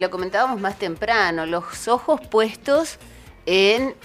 [0.00, 3.00] Lo comentábamos más temprano, los ojos puestos
[3.46, 3.96] en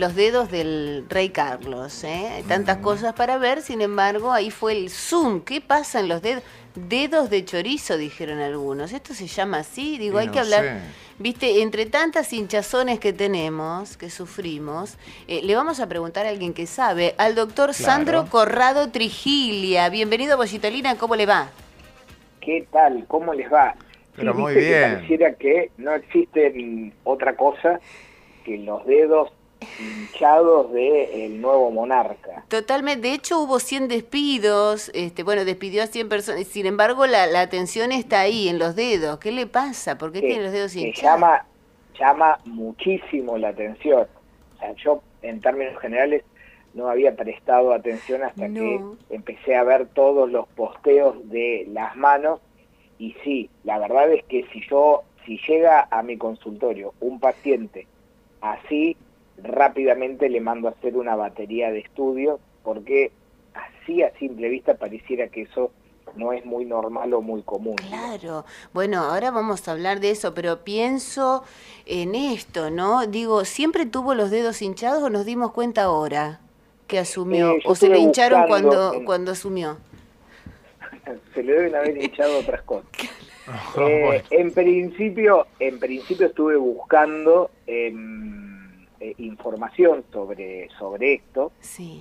[0.00, 2.02] los dedos del rey Carlos.
[2.02, 2.28] ¿eh?
[2.28, 5.42] Hay tantas cosas para ver, sin embargo, ahí fue el zoom.
[5.42, 6.42] ¿Qué pasa en los dedos?
[6.74, 8.94] Dedos de chorizo, dijeron algunos.
[8.94, 9.98] ¿Esto se llama así?
[9.98, 10.80] Digo, hay que hablar.
[11.18, 16.54] Viste, entre tantas hinchazones que tenemos, que sufrimos, eh, le vamos a preguntar a alguien
[16.54, 19.90] que sabe, al doctor Sandro Corrado Trigilia.
[19.90, 21.50] Bienvenido, Bollitolina, ¿cómo le va?
[22.40, 23.04] ¿Qué tal?
[23.06, 23.74] ¿Cómo les va?
[24.18, 24.94] Pero muy bien.
[24.94, 27.80] pareciera que no existe otra cosa
[28.44, 29.32] que los dedos
[29.78, 32.44] hinchados del nuevo monarca.
[32.48, 37.40] Totalmente, de hecho hubo 100 despidos, este, bueno, despidió a 100 personas, sin embargo la,
[37.40, 39.18] atención está ahí, en los dedos.
[39.18, 39.98] ¿Qué le pasa?
[39.98, 41.02] ¿Por qué tiene los dedos hinchados?
[41.02, 41.46] Llama,
[41.98, 44.06] llama muchísimo la atención.
[44.56, 46.24] O sea, yo en términos generales
[46.74, 52.40] no había prestado atención hasta que empecé a ver todos los posteos de las manos
[52.98, 57.86] y sí, la verdad es que si yo, si llega a mi consultorio un paciente
[58.40, 58.96] así,
[59.42, 63.12] rápidamente le mando a hacer una batería de estudios, porque
[63.54, 65.70] así a simple vista pareciera que eso
[66.16, 67.76] no es muy normal o muy común.
[67.76, 71.44] Claro, bueno, ahora vamos a hablar de eso, pero pienso
[71.86, 73.06] en esto, ¿no?
[73.06, 76.40] Digo, ¿siempre tuvo los dedos hinchados o nos dimos cuenta ahora
[76.86, 77.52] que asumió?
[77.52, 79.76] Eh, ¿O se le hincharon cuando, cuando asumió?
[81.34, 82.90] se le deben haber hinchado otras cosas.
[83.78, 91.52] Eh, en principio, en principio estuve buscando em, eh, información sobre sobre esto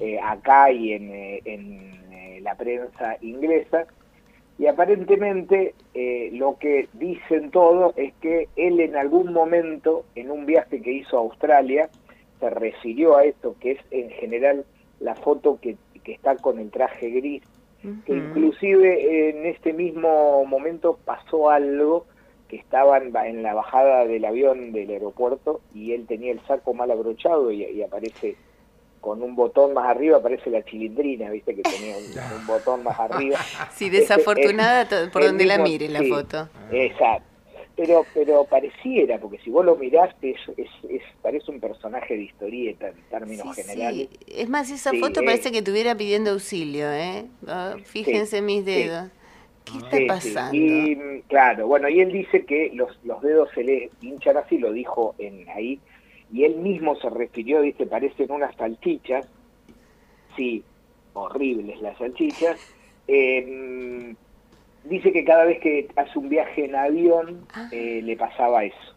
[0.02, 1.10] eh, acá y en,
[1.46, 3.86] en la prensa inglesa.
[4.60, 5.74] Y aparentemente
[6.34, 11.18] lo que dicen todos es que él en algún momento en un viaje que hizo
[11.18, 11.90] a Australia
[12.42, 14.66] se refirió a esto que es en general
[15.00, 17.42] la foto que, que está con el traje gris
[18.06, 22.06] que inclusive en este mismo momento pasó algo
[22.48, 26.92] que estaba en la bajada del avión del aeropuerto y él tenía el saco mal
[26.92, 28.36] abrochado y, aparece
[29.02, 33.38] con un botón más arriba, aparece la chilindrina, viste que tenía un, botón más arriba.
[33.72, 36.50] Sí, desafortunada por donde la mire la foto.
[36.72, 37.27] Exacto
[37.78, 42.90] pero pero pareciera, porque si vos lo mirás, es, es, parece un personaje de historieta
[42.90, 44.10] en términos generales.
[44.28, 47.26] Es más, esa foto parece que estuviera pidiendo auxilio, ¿eh?
[47.48, 49.10] Ah, fíjense mis dedos.
[49.64, 50.56] ¿Qué está pasando?
[50.56, 54.72] Y, claro, bueno, y él dice que los, los dedos se le hinchan así, lo
[54.72, 55.80] dijo en ahí,
[56.34, 59.30] y él mismo se refirió, dice, parecen unas salchichas,
[60.36, 60.64] sí,
[61.14, 62.58] horribles las salchichas,
[63.08, 64.16] eh,
[64.88, 67.70] dice que cada vez que hace un viaje en avión ah.
[67.72, 68.96] eh, le pasaba eso.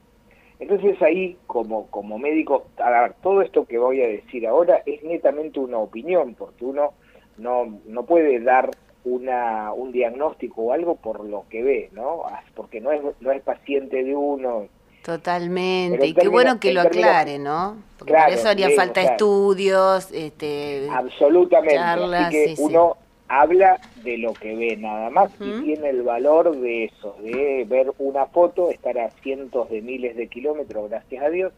[0.58, 5.02] Entonces ahí, como, como médico, a ver, todo esto que voy a decir ahora es
[5.02, 6.92] netamente una opinión, porque uno
[7.38, 8.70] no, no puede dar
[9.04, 12.24] una, un diagnóstico o algo por lo que ve, ¿no?
[12.54, 14.66] Porque no es, no es paciente de uno.
[15.02, 17.82] Totalmente, y qué bueno que lo aclare, ¿no?
[17.98, 21.78] Porque por eso haría falta estudios, este, absolutamente.
[21.78, 22.98] Así que uno
[23.30, 27.92] habla de lo que ve nada más y tiene el valor de eso, de ver
[27.98, 31.52] una foto, estar a cientos de miles de kilómetros, gracias a Dios,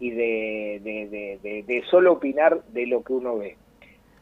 [0.00, 3.58] y de, de, de, solo opinar de lo que uno ve.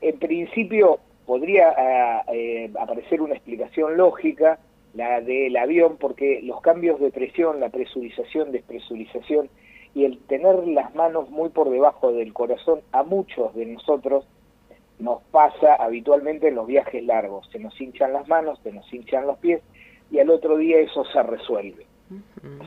[0.01, 4.59] En principio podría ah, eh, aparecer una explicación lógica,
[4.95, 9.49] la del avión, porque los cambios de presión, la presurización, despresurización
[9.95, 14.27] y el tener las manos muy por debajo del corazón a muchos de nosotros
[14.99, 17.49] nos pasa habitualmente en los viajes largos.
[17.51, 19.63] Se nos hinchan las manos, se nos hinchan los pies
[20.11, 21.87] y al otro día eso se resuelve.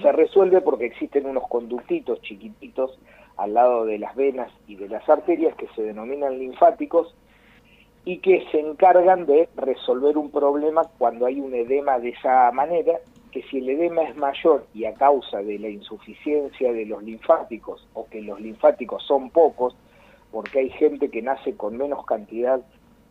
[0.01, 2.99] Se resuelve porque existen unos conductitos chiquititos
[3.37, 7.15] al lado de las venas y de las arterias que se denominan linfáticos
[8.05, 12.99] y que se encargan de resolver un problema cuando hay un edema de esa manera,
[13.31, 17.87] que si el edema es mayor y a causa de la insuficiencia de los linfáticos
[17.93, 19.75] o que los linfáticos son pocos,
[20.31, 22.61] porque hay gente que nace con menos cantidad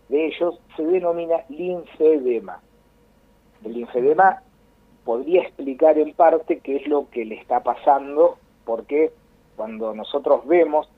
[0.08, 2.60] de ellos, se denomina linfedema.
[3.64, 4.42] El linfedema
[5.04, 9.12] podría explicar en parte qué es lo que le está pasando, porque
[9.56, 10.88] cuando nosotros vemos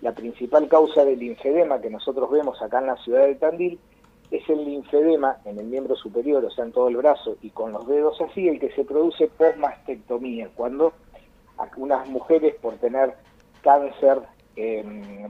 [0.00, 3.78] la principal causa del linfedema que nosotros vemos acá en la ciudad de Tandil
[4.30, 7.72] es el linfedema en el miembro superior, o sea, en todo el brazo y con
[7.72, 10.92] los dedos así, el que se produce postmastectomía, cuando
[11.58, 13.14] algunas mujeres por tener
[13.62, 14.20] cáncer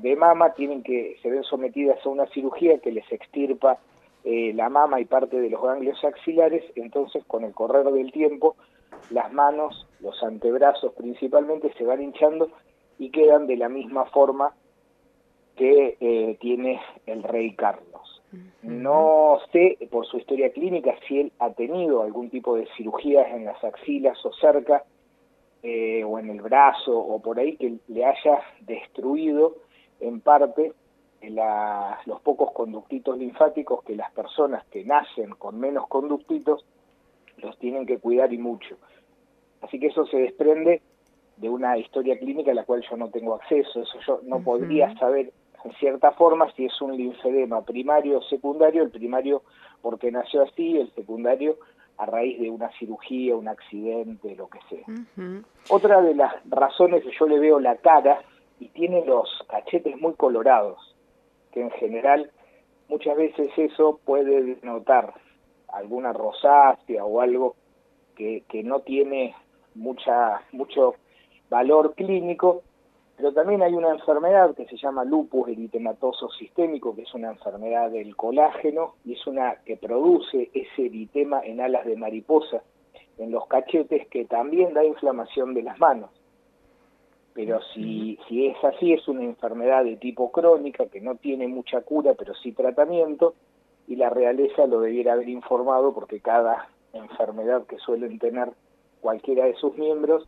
[0.00, 3.78] de mama tienen que se ven sometidas a una cirugía que les extirpa
[4.24, 8.56] eh, la mama y parte de los ganglios axilares, entonces con el correr del tiempo
[9.10, 12.50] las manos, los antebrazos principalmente se van hinchando
[12.98, 14.54] y quedan de la misma forma
[15.56, 18.22] que eh, tiene el rey Carlos.
[18.62, 23.44] No sé por su historia clínica si él ha tenido algún tipo de cirugías en
[23.44, 24.84] las axilas o cerca
[25.62, 29.56] eh, o en el brazo o por ahí que le haya destruido
[30.00, 30.72] en parte
[32.06, 36.64] los pocos conductitos linfáticos que las personas que nacen con menos conductitos
[37.38, 38.76] los tienen que cuidar y mucho.
[39.60, 40.80] Así que eso se desprende
[41.36, 44.96] de una historia clínica a la cual yo no tengo acceso, eso yo no podría
[44.98, 45.32] saber
[45.64, 49.42] en cierta forma si es un linfedema primario o secundario, el primario
[49.82, 51.58] porque nació así, el secundario
[52.00, 54.86] a raíz de una cirugía, un accidente, lo que sea.
[55.68, 58.22] Otra de las razones que yo le veo la cara
[58.58, 60.96] y tiene los cachetes muy colorados,
[61.52, 62.30] que en general
[62.88, 65.12] muchas veces eso puede denotar
[65.68, 67.54] alguna rosácea o algo
[68.16, 69.34] que, que no tiene
[69.74, 70.94] mucha mucho
[71.50, 72.62] valor clínico,
[73.20, 77.90] pero también hay una enfermedad que se llama lupus eritematoso sistémico, que es una enfermedad
[77.90, 82.62] del colágeno y es una que produce ese eritema en alas de mariposa
[83.18, 86.08] en los cachetes que también da inflamación de las manos.
[87.34, 91.82] Pero si, si es así, es una enfermedad de tipo crónica que no tiene mucha
[91.82, 93.34] cura, pero sí tratamiento,
[93.86, 98.48] y la realeza lo debiera haber informado porque cada enfermedad que suelen tener
[99.02, 100.26] cualquiera de sus miembros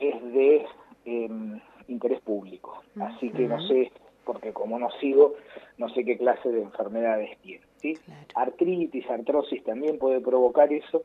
[0.00, 0.66] es de
[1.04, 2.82] em, interés público.
[3.00, 3.90] Así que no sé,
[4.24, 5.34] porque como no sigo,
[5.78, 7.64] no sé qué clase de enfermedades tiene.
[7.78, 7.98] ¿sí?
[8.34, 11.02] Artritis, artrosis también puede provocar eso,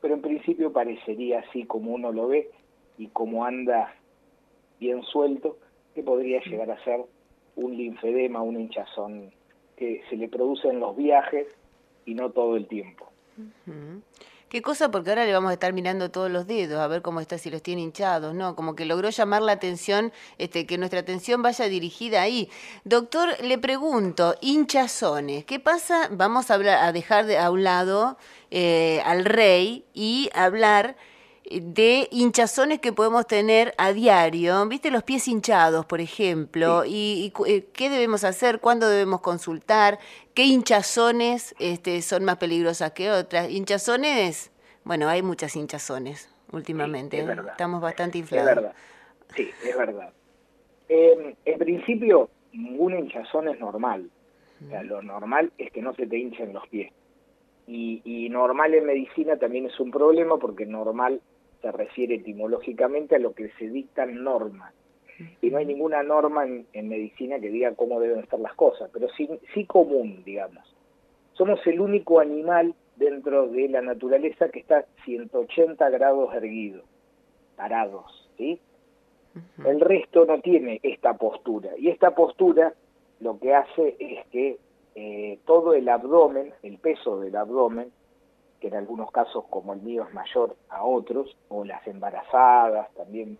[0.00, 2.50] pero en principio parecería así como uno lo ve
[2.98, 3.94] y como anda
[4.78, 5.58] bien suelto,
[5.94, 7.00] que podría llegar a ser
[7.56, 9.30] un linfedema, un hinchazón
[9.76, 11.46] que se le produce en los viajes
[12.04, 13.10] y no todo el tiempo.
[14.50, 17.20] Qué cosa, porque ahora le vamos a estar mirando todos los dedos a ver cómo
[17.20, 18.56] está, si los tiene hinchados, ¿no?
[18.56, 22.50] Como que logró llamar la atención, este, que nuestra atención vaya dirigida ahí.
[22.82, 26.08] Doctor, le pregunto, hinchazones, ¿qué pasa?
[26.10, 28.18] Vamos a, hablar, a dejar de, a un lado
[28.50, 30.96] eh, al rey y hablar
[31.50, 34.90] de hinchazones que podemos tener a diario, ¿viste?
[34.90, 39.98] Los pies hinchados, por ejemplo, y, eh, qué debemos hacer, cuándo debemos consultar,
[40.34, 43.50] qué hinchazones este, son más peligrosas que otras.
[43.50, 44.52] Hinchazones,
[44.84, 48.48] bueno, hay muchas hinchazones últimamente, estamos bastante inflados.
[48.48, 48.74] Es verdad,
[49.34, 50.12] sí, es verdad.
[50.88, 54.08] en principio, ningún hinchazón es normal.
[54.64, 56.92] O sea, lo normal es que no se te hinchen los pies.
[57.66, 61.20] Y, y, normal en medicina también es un problema porque normal
[61.60, 64.74] se refiere etimológicamente a lo que se dictan normas.
[65.42, 69.08] Y no hay ninguna norma en, medicina que diga cómo deben estar las cosas, pero
[69.10, 70.64] sí, sí común, digamos.
[71.34, 76.82] Somos el único animal dentro de la naturaleza que está 180 grados erguido,
[77.56, 78.58] parados, ¿sí?
[79.64, 81.70] El resto no tiene esta postura.
[81.78, 82.74] Y esta postura
[83.20, 84.58] lo que hace es que
[84.94, 87.92] eh, todo el abdomen, el peso del abdomen,
[88.60, 93.38] que en algunos casos como el mío es mayor a otros, o las embarazadas también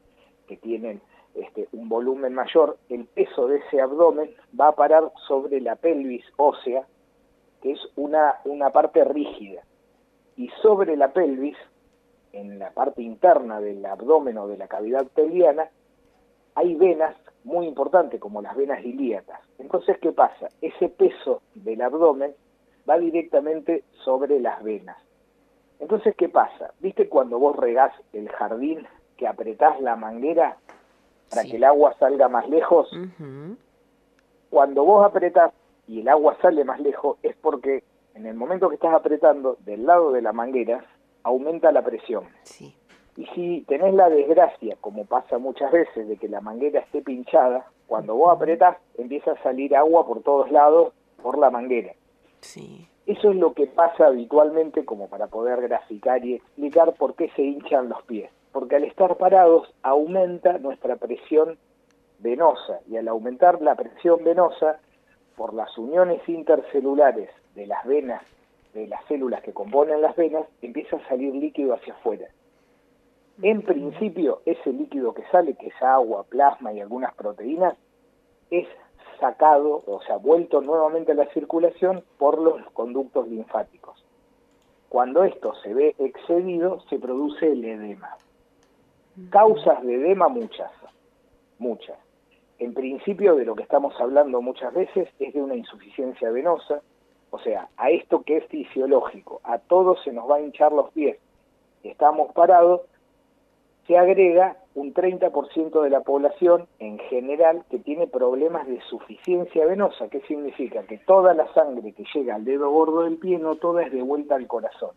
[0.48, 1.00] que tienen
[1.34, 6.24] este, un volumen mayor, el peso de ese abdomen va a parar sobre la pelvis
[6.36, 6.86] ósea,
[7.62, 9.62] que es una, una parte rígida.
[10.36, 11.56] Y sobre la pelvis,
[12.32, 15.68] en la parte interna del abdomen o de la cavidad pelviana,
[16.54, 17.14] hay venas
[17.44, 19.40] muy importantes como las venas ilíacas.
[19.58, 20.48] Entonces, ¿qué pasa?
[20.60, 22.34] Ese peso del abdomen
[22.88, 24.96] va directamente sobre las venas.
[25.80, 26.72] Entonces, ¿qué pasa?
[26.78, 28.86] ¿Viste cuando vos regás el jardín
[29.16, 30.58] que apretás la manguera
[31.28, 32.88] para que el agua salga más lejos?
[34.50, 35.52] Cuando vos apretás
[35.88, 37.82] y el agua sale más lejos es porque
[38.14, 40.84] en el momento que estás apretando del lado de la manguera
[41.22, 42.24] aumenta la presión.
[43.16, 47.66] Y si tenés la desgracia, como pasa muchas veces, de que la manguera esté pinchada,
[47.86, 51.92] cuando vos apretás empieza a salir agua por todos lados por la manguera.
[52.40, 52.89] Sí.
[53.10, 57.42] Eso es lo que pasa habitualmente como para poder graficar y explicar por qué se
[57.42, 58.30] hinchan los pies.
[58.52, 61.58] Porque al estar parados aumenta nuestra presión
[62.20, 64.78] venosa y al aumentar la presión venosa
[65.36, 68.22] por las uniones intercelulares de las venas,
[68.74, 72.28] de las células que componen las venas, empieza a salir líquido hacia afuera.
[73.42, 77.74] En principio, ese líquido que sale, que es agua, plasma y algunas proteínas,
[78.52, 78.68] es
[79.20, 84.04] sacado, o sea, vuelto nuevamente a la circulación por los conductos linfáticos.
[84.88, 88.16] Cuando esto se ve excedido, se produce el edema.
[89.30, 90.72] Causas de edema muchas,
[91.58, 91.98] muchas.
[92.58, 96.82] En principio de lo que estamos hablando muchas veces es de una insuficiencia venosa,
[97.30, 100.90] o sea, a esto que es fisiológico, a todos se nos va a hinchar los
[100.90, 101.18] pies,
[101.84, 102.82] estamos parados,
[103.86, 110.08] se agrega un 30% de la población en general que tiene problemas de suficiencia venosa.
[110.08, 110.82] ¿Qué significa?
[110.84, 114.02] Que toda la sangre que llega al dedo gordo del pie no toda es de
[114.02, 114.90] vuelta al corazón.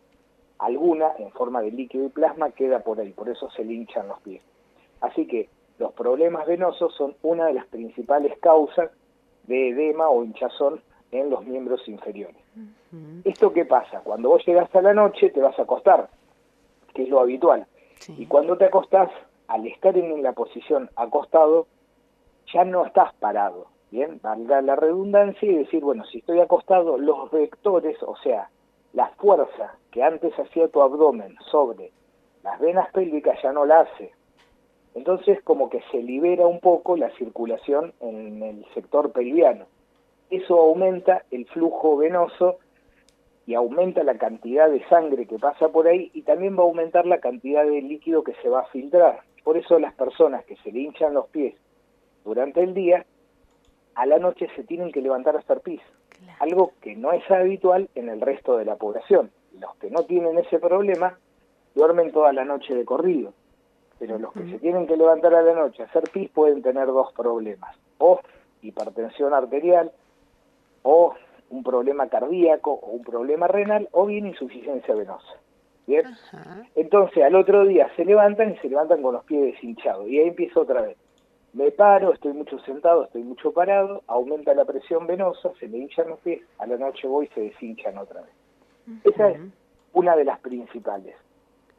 [0.60, 4.08] alguna en forma de líquido y plasma queda por ahí, por eso se le hinchan
[4.08, 4.42] los pies.
[5.02, 5.50] Así que
[5.80, 8.92] los problemas venosos son una de las principales causas
[9.48, 12.38] de edema o hinchazón en los miembros inferiores.
[13.24, 14.02] ¿Esto qué pasa?
[14.02, 16.10] Cuando vos llegas a la noche te vas a acostar,
[16.94, 17.66] que es lo habitual.
[18.08, 19.10] Y cuando te acostás,
[19.48, 21.68] al estar en la posición acostado,
[22.54, 24.20] ya no estás parado, ¿bien?
[24.22, 28.50] Valga la redundancia y decir, bueno, si estoy acostado, los vectores, o sea,
[28.94, 31.92] la fuerza que antes hacía tu abdomen sobre
[32.44, 34.12] las venas pélvicas ya no la hace.
[34.96, 39.66] Entonces como que se libera un poco la circulación en el sector pelviano.
[40.30, 42.58] Eso aumenta el flujo venoso
[43.46, 47.06] y aumenta la cantidad de sangre que pasa por ahí y también va a aumentar
[47.06, 49.22] la cantidad de líquido que se va a filtrar.
[49.44, 51.56] Por eso las personas que se le hinchan los pies
[52.24, 53.06] durante el día,
[53.96, 55.82] a la noche se tienen que levantar a hacer pis.
[56.40, 59.32] Algo que no es habitual en el resto de la población.
[59.60, 61.18] Los que no tienen ese problema
[61.76, 63.34] duermen toda la noche de corrido.
[64.00, 66.88] Pero los que se tienen que levantar a la noche a hacer pis pueden tener
[66.88, 67.76] dos problemas.
[68.00, 68.20] O
[68.62, 69.92] hipertensión arterial,
[70.82, 71.14] o
[71.50, 75.40] un problema cardíaco, o un problema renal, o bien insuficiencia venosa.
[75.86, 76.06] ¿Bien?
[76.76, 80.08] Entonces al otro día se levantan y se levantan con los pies deshinchados.
[80.08, 80.98] Y ahí empieza otra vez.
[81.54, 86.10] Me paro, estoy mucho sentado, estoy mucho parado, aumenta la presión venosa, se me hinchan
[86.10, 88.32] los pies, a la noche voy y se deshinchan otra vez.
[89.04, 89.40] Esa es
[89.94, 91.16] una de las principales.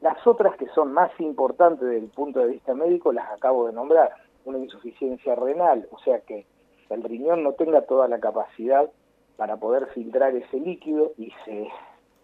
[0.01, 3.73] Las otras que son más importantes desde el punto de vista médico las acabo de
[3.73, 4.15] nombrar.
[4.45, 6.47] Una insuficiencia renal, o sea que
[6.91, 8.89] el riñón no tenga toda la capacidad
[9.37, 11.69] para poder filtrar ese líquido y se,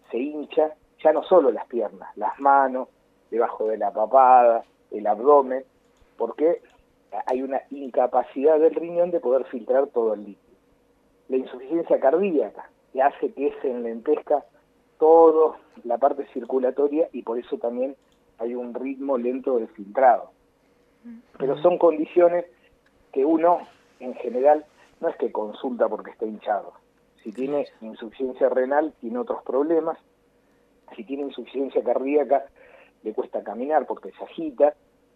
[0.09, 2.87] se hincha ya no solo las piernas, las manos,
[3.29, 5.63] debajo de la papada, el abdomen,
[6.17, 6.61] porque
[7.25, 10.57] hay una incapacidad del riñón de poder filtrar todo el líquido.
[11.29, 14.43] La insuficiencia cardíaca, que hace que se enlentezca
[14.97, 17.95] toda la parte circulatoria y por eso también
[18.37, 20.31] hay un ritmo lento de filtrado.
[21.37, 22.45] Pero son condiciones
[23.11, 23.59] que uno,
[23.99, 24.65] en general,
[24.99, 26.73] no es que consulta porque está hinchado.
[27.23, 29.97] Si tiene insuficiencia renal, tiene otros problemas.
[30.95, 32.45] Si tiene insuficiencia cardíaca,
[33.03, 34.73] le cuesta caminar porque se agita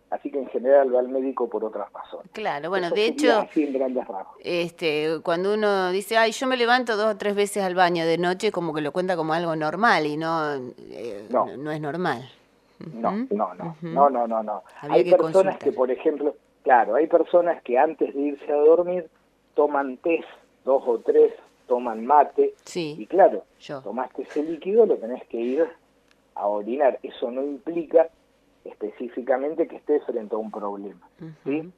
[0.10, 2.32] así que en general va al médico por otras razones.
[2.32, 3.48] Claro, bueno, de hecho,
[4.40, 8.18] este, cuando uno dice, ay, yo me levanto dos o tres veces al baño de
[8.18, 10.56] noche, como que lo cuenta como algo normal y no,
[10.92, 11.72] eh, no.
[11.72, 12.30] es normal.
[12.94, 14.64] No, no, no, no, no, no, no.
[14.82, 19.08] Hay personas que, por ejemplo, claro, hay personas que antes de irse a dormir
[19.54, 20.24] toman té,
[20.66, 21.34] dos o tres,
[21.68, 23.44] toman mate, sí, y claro,
[23.84, 25.68] tomaste ese líquido, lo tenés que ir
[26.36, 27.00] a orinar.
[27.04, 28.10] Eso no implica
[28.64, 31.08] específicamente que estés frente a un problema.
[31.44, 31.72] ¿sí?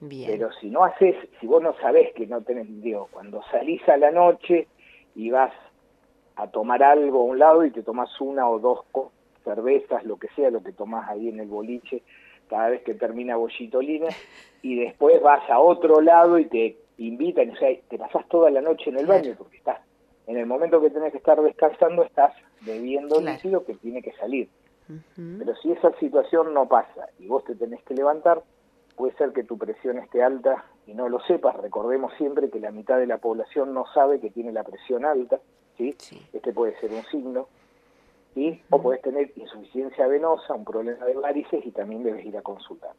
[0.00, 3.96] Pero si no haces, si vos no sabés que no tenés, digo, cuando salís a
[3.96, 4.68] la noche
[5.14, 5.52] y vas
[6.36, 8.80] a tomar algo a un lado y te tomas una o dos
[9.42, 12.02] cervezas, lo que sea, lo que tomás ahí en el boliche,
[12.48, 14.08] cada vez que termina Bollitolina,
[14.62, 18.60] y después vas a otro lado y te invitan, o sea, te pasás toda la
[18.60, 19.80] noche en el baño porque estás,
[20.26, 24.48] en el momento que tenés que estar descansando, estás bebiendo líquido que tiene que salir.
[25.14, 28.42] Pero si esa situación no pasa y vos te tenés que levantar,
[28.96, 31.56] puede ser que tu presión esté alta y no lo sepas.
[31.56, 35.40] Recordemos siempre que la mitad de la población no sabe que tiene la presión alta,
[35.76, 35.94] ¿sí?
[36.32, 37.48] Este puede ser un signo.
[38.34, 38.62] ¿sí?
[38.70, 42.92] O puedes tener insuficiencia venosa, un problema de varices y también debes ir a consultar.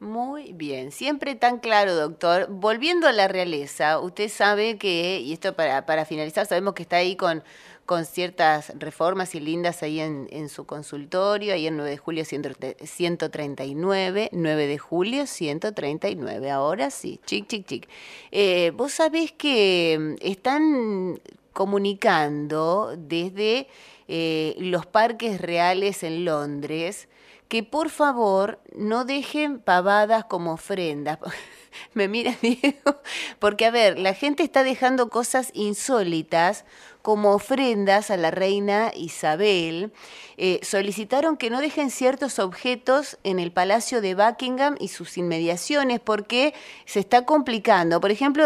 [0.00, 2.46] Muy bien, siempre tan claro, doctor.
[2.48, 6.98] Volviendo a la realeza, usted sabe que, y esto para, para finalizar, sabemos que está
[6.98, 7.42] ahí con,
[7.84, 12.24] con ciertas reformas y lindas ahí en, en su consultorio, ahí en 9 de julio
[12.24, 17.88] 139, 9 de julio 139, ahora sí, chic, chic, chic.
[18.30, 21.20] Eh, Vos sabés que mm, están
[21.52, 23.66] comunicando desde
[24.06, 27.08] eh, los parques reales en Londres
[27.48, 31.18] que por favor no dejen pavadas como ofrendas.
[31.94, 33.00] Me mira Diego,
[33.38, 36.64] porque a ver, la gente está dejando cosas insólitas
[37.02, 39.92] como ofrendas a la reina Isabel,
[40.36, 46.00] eh, solicitaron que no dejen ciertos objetos en el Palacio de Buckingham y sus inmediaciones
[46.00, 48.00] porque se está complicando.
[48.00, 48.44] Por ejemplo,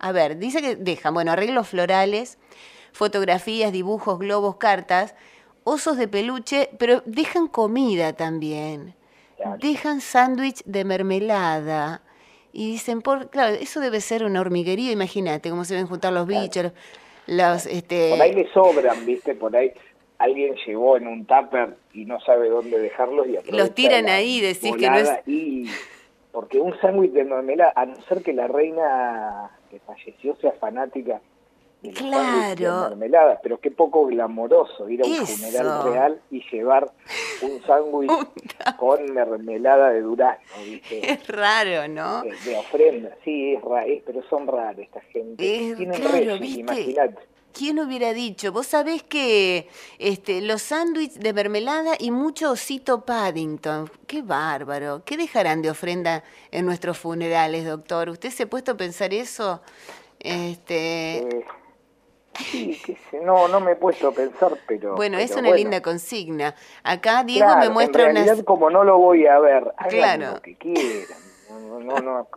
[0.00, 2.38] a ver, dice que dejan, bueno, arreglos florales,
[2.92, 5.14] fotografías, dibujos, globos, cartas,
[5.64, 8.94] osos de peluche, pero dejan comida también.
[9.58, 12.02] Dejan sándwich de mermelada.
[12.52, 16.26] Y dicen, por, claro, eso debe ser una hormiguería, imagínate cómo se ven juntar los
[16.26, 16.72] bichos.
[17.26, 18.10] Los, este...
[18.10, 19.34] Por ahí le sobran, ¿viste?
[19.34, 19.72] Por ahí
[20.18, 24.76] alguien llegó en un tupper y no sabe dónde dejarlos y los tiran ahí, decís
[24.76, 25.10] que no es...
[25.26, 25.66] Y...
[26.30, 31.20] Porque un sándwich de mermelada, a no ser que la reina que falleció sea fanática
[31.90, 32.90] claro.
[32.90, 36.90] mermelada, pero qué poco glamoroso ir a un funeral real y llevar
[37.42, 38.10] un sándwich
[38.78, 42.22] con mermelada de durazno, Es raro, ¿no?
[42.22, 45.70] De, ofrenda, sí, es raro, pero son raros esta gente.
[45.70, 46.94] Es, claro, ¿viste?
[47.52, 48.50] ¿Quién hubiera dicho?
[48.50, 53.90] Vos sabés que este, los sándwiches de mermelada y mucho osito Paddington.
[54.06, 55.02] Qué bárbaro.
[55.04, 58.08] ¿Qué dejarán de ofrenda en nuestros funerales, doctor?
[58.08, 59.60] ¿Usted se ha puesto a pensar eso?
[60.18, 61.18] Este...
[61.18, 61.44] Eh,
[62.34, 62.80] Sí,
[63.22, 64.96] no, no me he puesto a pensar, pero...
[64.96, 66.54] Bueno, es una linda consigna.
[66.82, 70.32] Acá Diego me muestra en realidad, como no lo voy a ver, hagan claro.
[70.34, 71.18] lo que quieran.
[71.50, 72.28] No, no, no,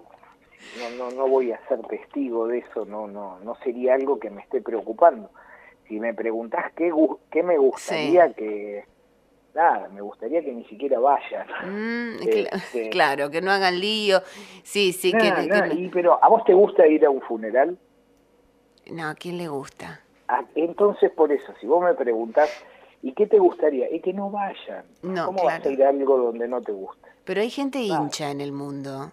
[0.98, 4.42] no, no, voy a ser testigo de eso, no, no, no sería algo que me
[4.42, 5.30] esté preocupando.
[5.88, 6.92] Si me preguntás qué,
[7.32, 8.86] qué me gustaría que...
[9.54, 11.48] Nada, me gustaría que ni siquiera vayan.
[11.64, 14.22] Mm, este, claro, que no hagan lío.
[14.64, 17.78] Sí, sí, que, pero ¿a vos te gusta ir a un funeral?
[18.92, 20.02] No, ¿a quién le gusta?
[20.28, 22.50] Ah, entonces, por eso, si vos me preguntás,
[23.02, 23.88] ¿y qué te gustaría?
[23.88, 24.84] Es que no vayan.
[25.04, 27.08] No, ¿Cómo vas a ir a algo donde no te gusta?
[27.24, 29.12] Pero hay gente hincha en el mundo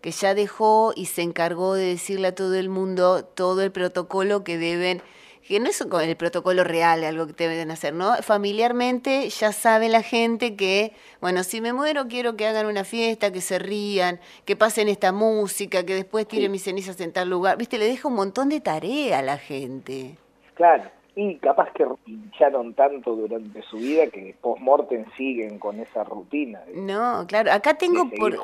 [0.00, 4.42] que ya dejó y se encargó de decirle a todo el mundo todo el protocolo
[4.42, 5.00] que deben
[5.46, 8.14] que no es el protocolo real, algo que deben hacer, ¿no?
[8.22, 13.32] Familiarmente ya sabe la gente que, bueno, si me muero quiero que hagan una fiesta,
[13.32, 17.58] que se rían, que pasen esta música, que después tiren mis cenizas en tal lugar.
[17.58, 20.16] Viste, le deja un montón de tarea a la gente.
[20.54, 20.84] Claro,
[21.14, 26.62] y capaz que hincharon tanto durante su vida que post-mortem siguen con esa rutina.
[26.74, 28.38] No, claro, acá tengo por,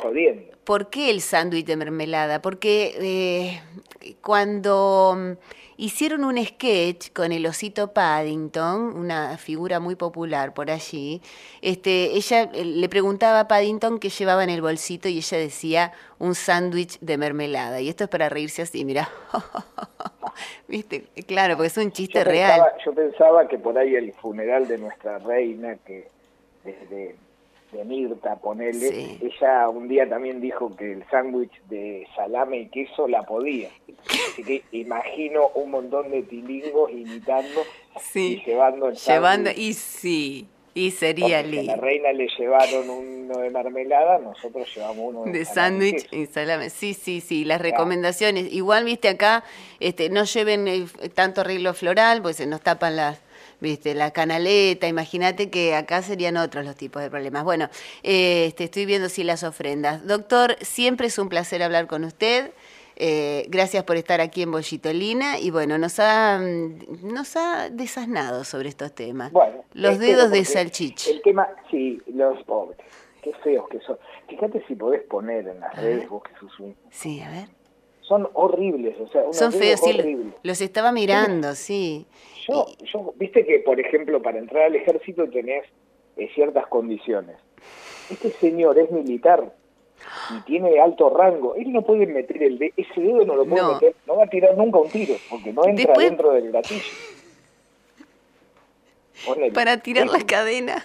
[0.65, 5.37] por qué el sándwich de mermelada, porque eh, cuando
[5.79, 11.23] hicieron un sketch con el osito Paddington, una figura muy popular por allí.
[11.63, 15.93] Este, ella eh, le preguntaba a Paddington qué llevaba en el bolsito y ella decía
[16.19, 17.81] un sándwich de mermelada.
[17.81, 19.09] Y esto es para reírse así, mira.
[20.69, 21.05] ¿Viste?
[21.27, 22.61] Claro, porque es un chiste real.
[22.85, 26.09] yo pensaba que por ahí el funeral de nuestra reina, que
[26.65, 27.15] desde
[27.73, 33.07] de Mirta, ponele, ella un día también dijo que el sándwich de salame y queso
[33.09, 33.69] la podía.
[34.33, 37.63] Así que imagino un montón de tilingos imitando
[38.15, 41.73] y llevando el Llevando, y sí, y sería lindo.
[41.73, 46.27] A la reina le llevaron uno de mermelada, nosotros llevamos uno de, de sándwich y
[46.27, 46.71] salame.
[46.71, 48.53] Sí, sí, sí, las recomendaciones.
[48.53, 49.45] Igual, viste, acá
[49.81, 53.21] este, no lleven eh, tanto arreglo floral, pues se nos tapan las
[53.61, 57.45] viste, la canaleta, imagínate que acá serían otros los tipos de problemas.
[57.45, 57.69] Bueno,
[58.03, 60.07] este, estoy viendo si las ofrendas.
[60.07, 62.53] Doctor, siempre es un placer hablar con usted.
[63.01, 68.69] Eh, gracias por estar aquí en Bollitolina y bueno, nos ha, nos ha desasnado sobre
[68.69, 69.31] estos temas.
[69.31, 71.11] Bueno, los dedos de salchicha.
[71.11, 72.79] El tema, sí, los pobres,
[73.23, 73.99] qué feos que son.
[74.29, 76.75] Fíjate si podés poner en las redes vos que sos un...
[76.91, 77.58] Sí, a ver.
[78.09, 82.07] Son horribles, o sea, son feos, sí, los estaba mirando, sí.
[82.49, 85.67] Yo, yo, viste que, por ejemplo, para entrar al ejército tenés
[86.17, 87.37] eh, ciertas condiciones.
[88.11, 89.53] Este señor es militar
[90.31, 91.55] y tiene alto rango.
[91.57, 94.29] Él no puede meter el dedo, ese dedo no lo puede meter, no va a
[94.29, 96.81] tirar nunca un tiro, porque no entra dentro del gatillo.
[99.53, 100.83] Para tirar la cadena.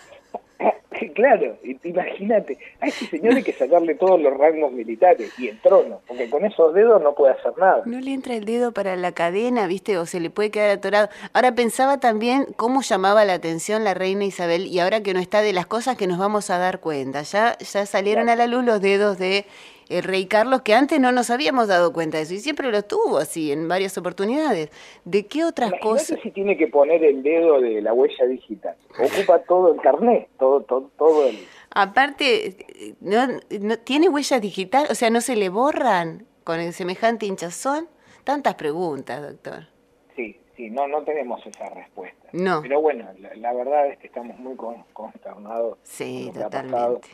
[1.13, 6.01] Claro, imagínate, a ese señor hay que sacarle todos los rangos militares y el trono,
[6.07, 7.83] porque con esos dedos no puede hacer nada.
[7.85, 9.97] No le entra el dedo para la cadena, ¿viste?
[9.97, 11.09] O se le puede quedar atorado.
[11.33, 15.41] Ahora pensaba también cómo llamaba la atención la reina Isabel y ahora que no está
[15.41, 17.21] de las cosas que nos vamos a dar cuenta.
[17.23, 19.45] Ya, ya salieron a la luz los dedos de
[19.89, 22.83] el rey Carlos, que antes no nos habíamos dado cuenta de eso, y siempre lo
[22.83, 24.69] tuvo así en varias oportunidades.
[25.05, 26.19] ¿De qué otras cosas?
[26.21, 28.75] si tiene que poner el dedo de la huella digital.
[28.91, 31.37] Ocupa todo el carnet, todo, todo, todo el...
[31.75, 32.55] Aparte,
[33.01, 33.27] ¿no,
[33.59, 34.87] no, ¿tiene huella digital?
[34.89, 37.87] O sea, ¿no se le borran con el semejante hinchazón?
[38.23, 39.67] Tantas preguntas, doctor.
[40.15, 42.29] Sí, sí, no, no tenemos esa respuesta.
[42.31, 42.61] No.
[42.61, 44.55] Pero bueno, la, verdad es que estamos muy
[44.93, 45.77] consternados.
[45.83, 47.09] Sí, totalmente.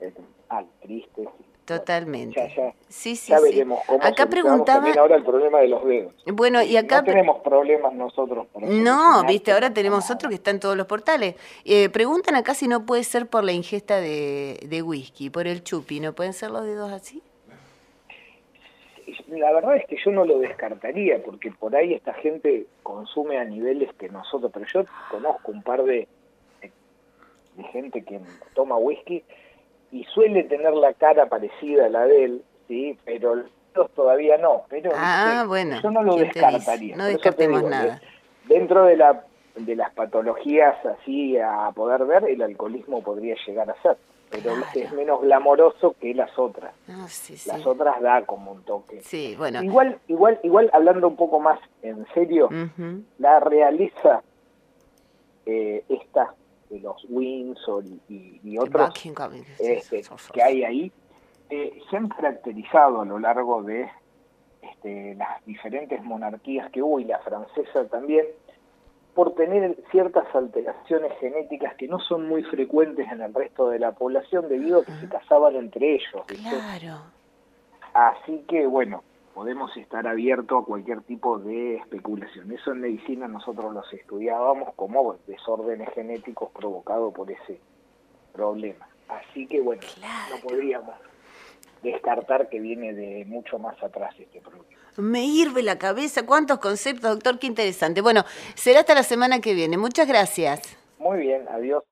[0.00, 0.12] Eh,
[0.50, 1.28] ah, tristes,
[1.64, 2.52] Totalmente.
[2.88, 6.12] Sí, sí, ya veremos cómo acá preguntaba ahora el problema de los dedos.
[6.26, 8.48] Bueno, y acá no tenemos problemas nosotros.
[8.60, 11.36] no, viste, ahora tenemos otro que está en todos los portales.
[11.64, 15.62] Eh, preguntan acá si no puede ser por la ingesta de, de whisky, por el
[15.62, 17.22] chupi, ¿no pueden ser los dedos así?
[19.28, 23.44] La verdad es que yo no lo descartaría, porque por ahí esta gente consume a
[23.44, 26.08] niveles que nosotros, pero yo conozco un par de,
[26.60, 28.20] de gente que
[28.54, 29.22] toma whisky
[29.92, 34.62] y suele tener la cara parecida a la de él, sí, pero los todavía no.
[34.68, 36.96] Pero ah, bueno, yo no lo descartaría.
[36.96, 38.00] No descartemos nada.
[38.48, 39.24] Dentro de la
[39.54, 43.98] de las patologías así a poder ver, el alcoholismo podría llegar a ser.
[44.30, 46.74] pero es menos glamoroso que las otras.
[46.88, 47.50] Ah, sí, sí.
[47.50, 49.02] Las otras da como un toque.
[49.02, 49.62] Sí, bueno.
[49.62, 52.48] Igual, igual, igual hablando un poco más en serio,
[53.18, 54.22] la realiza
[55.44, 56.34] eh, esta
[56.72, 58.92] de los Windsor y, y otros
[59.58, 60.92] este, que hay ahí,
[61.50, 63.90] eh, se han caracterizado a lo largo de
[64.62, 68.24] este, las diferentes monarquías que hubo y la francesa también,
[69.14, 73.92] por tener ciertas alteraciones genéticas que no son muy frecuentes en el resto de la
[73.92, 76.24] población debido a que se casaban entre ellos.
[76.26, 77.02] Claro.
[77.92, 82.52] Así que bueno, podemos estar abiertos a cualquier tipo de especulación.
[82.52, 87.60] Eso en medicina nosotros los estudiábamos como desórdenes genéticos provocados por ese
[88.32, 88.88] problema.
[89.08, 89.82] Así que bueno,
[90.30, 90.94] no podríamos
[91.82, 94.66] descartar que viene de mucho más atrás este problema.
[94.96, 98.00] Me hirve la cabeza, cuántos conceptos, doctor, qué interesante.
[98.02, 99.78] Bueno, será hasta la semana que viene.
[99.78, 100.76] Muchas gracias.
[100.98, 101.82] Muy bien, adiós.